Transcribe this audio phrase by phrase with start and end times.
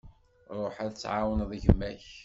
[0.59, 2.07] Ruḥ ad tɛawneḍ gma-k.